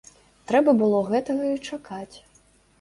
Трэба 0.51 0.73
было 0.81 1.03
гэтага 1.11 1.53
і 1.53 1.55
чакаць. 1.69 2.15